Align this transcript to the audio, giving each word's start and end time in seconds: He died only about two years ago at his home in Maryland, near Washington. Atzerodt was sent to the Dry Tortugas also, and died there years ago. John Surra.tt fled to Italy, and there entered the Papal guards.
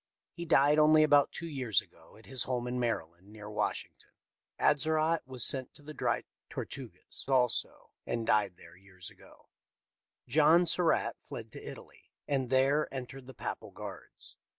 He 0.33 0.45
died 0.45 0.79
only 0.79 1.03
about 1.03 1.31
two 1.31 1.47
years 1.47 1.79
ago 1.79 2.17
at 2.17 2.25
his 2.25 2.45
home 2.45 2.65
in 2.67 2.79
Maryland, 2.79 3.27
near 3.31 3.47
Washington. 3.51 4.09
Atzerodt 4.57 5.21
was 5.27 5.43
sent 5.45 5.75
to 5.75 5.83
the 5.83 5.93
Dry 5.93 6.23
Tortugas 6.49 7.23
also, 7.27 7.91
and 8.07 8.25
died 8.25 8.57
there 8.57 8.75
years 8.75 9.11
ago. 9.11 9.49
John 10.27 10.63
Surra.tt 10.63 11.17
fled 11.21 11.51
to 11.51 11.61
Italy, 11.61 12.09
and 12.27 12.49
there 12.49 12.91
entered 12.91 13.27
the 13.27 13.35
Papal 13.35 13.69
guards. 13.69 14.37